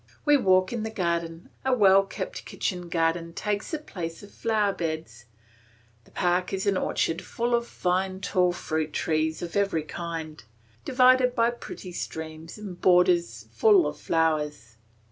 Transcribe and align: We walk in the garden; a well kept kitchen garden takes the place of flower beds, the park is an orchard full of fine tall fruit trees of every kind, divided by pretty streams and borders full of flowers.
We 0.25 0.35
walk 0.35 0.73
in 0.73 0.81
the 0.81 0.89
garden; 0.89 1.51
a 1.63 1.73
well 1.75 2.03
kept 2.03 2.43
kitchen 2.43 2.89
garden 2.89 3.33
takes 3.33 3.69
the 3.69 3.77
place 3.77 4.23
of 4.23 4.31
flower 4.31 4.73
beds, 4.73 5.25
the 6.05 6.09
park 6.09 6.53
is 6.53 6.65
an 6.65 6.75
orchard 6.75 7.21
full 7.21 7.53
of 7.53 7.67
fine 7.67 8.19
tall 8.19 8.51
fruit 8.51 8.93
trees 8.93 9.43
of 9.43 9.55
every 9.55 9.83
kind, 9.83 10.43
divided 10.85 11.35
by 11.35 11.51
pretty 11.51 11.91
streams 11.91 12.57
and 12.57 12.81
borders 12.81 13.45
full 13.51 13.85
of 13.85 13.99
flowers. 13.99 14.77